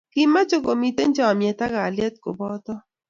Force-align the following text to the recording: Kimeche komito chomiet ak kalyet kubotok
Kimeche 0.13 0.57
komito 0.65 1.03
chomiet 1.15 1.59
ak 1.65 1.71
kalyet 1.75 2.15
kubotok 2.23 2.81